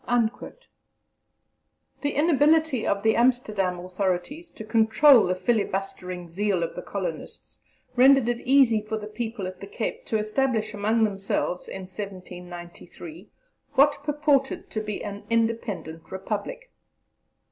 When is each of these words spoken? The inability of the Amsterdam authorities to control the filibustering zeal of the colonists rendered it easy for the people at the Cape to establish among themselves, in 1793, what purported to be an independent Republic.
The 2.01 2.15
inability 2.15 2.87
of 2.87 3.03
the 3.03 3.15
Amsterdam 3.15 3.77
authorities 3.77 4.49
to 4.49 4.63
control 4.63 5.27
the 5.27 5.35
filibustering 5.35 6.27
zeal 6.27 6.63
of 6.63 6.73
the 6.75 6.81
colonists 6.81 7.59
rendered 7.95 8.27
it 8.27 8.39
easy 8.39 8.81
for 8.81 8.97
the 8.97 9.05
people 9.05 9.45
at 9.45 9.61
the 9.61 9.67
Cape 9.67 10.05
to 10.07 10.17
establish 10.17 10.73
among 10.73 11.03
themselves, 11.03 11.67
in 11.67 11.81
1793, 11.83 13.29
what 13.73 13.99
purported 14.03 14.71
to 14.71 14.81
be 14.81 15.03
an 15.03 15.23
independent 15.29 16.11
Republic. 16.11 16.71